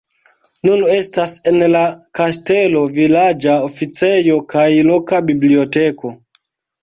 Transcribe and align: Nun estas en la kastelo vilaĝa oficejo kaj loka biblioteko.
Nun 0.67 0.83
estas 0.93 1.33
en 1.51 1.59
la 1.73 1.81
kastelo 2.19 2.81
vilaĝa 2.97 3.57
oficejo 3.67 4.39
kaj 4.55 4.65
loka 4.91 5.23
biblioteko. 5.31 6.13